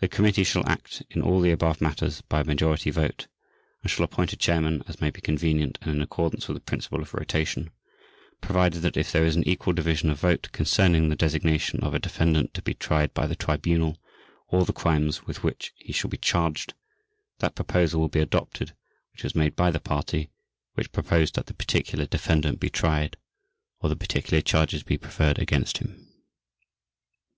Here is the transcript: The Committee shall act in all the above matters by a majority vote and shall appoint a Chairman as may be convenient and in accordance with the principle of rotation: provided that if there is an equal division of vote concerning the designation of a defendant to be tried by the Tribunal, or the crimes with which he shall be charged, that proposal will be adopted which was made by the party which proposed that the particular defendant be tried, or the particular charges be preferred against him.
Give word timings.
The 0.00 0.08
Committee 0.08 0.44
shall 0.44 0.66
act 0.66 1.02
in 1.10 1.20
all 1.20 1.42
the 1.42 1.50
above 1.50 1.82
matters 1.82 2.22
by 2.22 2.40
a 2.40 2.44
majority 2.44 2.88
vote 2.90 3.26
and 3.82 3.90
shall 3.90 4.02
appoint 4.06 4.32
a 4.32 4.36
Chairman 4.38 4.82
as 4.88 4.98
may 5.02 5.10
be 5.10 5.20
convenient 5.20 5.76
and 5.82 5.90
in 5.90 6.00
accordance 6.00 6.48
with 6.48 6.56
the 6.56 6.62
principle 6.62 7.02
of 7.02 7.12
rotation: 7.12 7.68
provided 8.40 8.80
that 8.80 8.96
if 8.96 9.12
there 9.12 9.26
is 9.26 9.36
an 9.36 9.46
equal 9.46 9.74
division 9.74 10.08
of 10.08 10.18
vote 10.20 10.48
concerning 10.52 11.10
the 11.10 11.16
designation 11.16 11.80
of 11.80 11.92
a 11.92 11.98
defendant 11.98 12.54
to 12.54 12.62
be 12.62 12.72
tried 12.72 13.12
by 13.12 13.26
the 13.26 13.36
Tribunal, 13.36 13.98
or 14.48 14.64
the 14.64 14.72
crimes 14.72 15.26
with 15.26 15.42
which 15.42 15.74
he 15.76 15.92
shall 15.92 16.08
be 16.08 16.16
charged, 16.16 16.72
that 17.40 17.54
proposal 17.54 18.00
will 18.00 18.08
be 18.08 18.20
adopted 18.20 18.72
which 19.12 19.22
was 19.22 19.34
made 19.34 19.54
by 19.54 19.70
the 19.70 19.78
party 19.80 20.30
which 20.72 20.92
proposed 20.92 21.34
that 21.34 21.44
the 21.44 21.52
particular 21.52 22.06
defendant 22.06 22.58
be 22.58 22.70
tried, 22.70 23.18
or 23.80 23.90
the 23.90 23.96
particular 23.96 24.40
charges 24.40 24.82
be 24.82 24.96
preferred 24.96 25.38
against 25.38 25.76
him. 25.76 26.08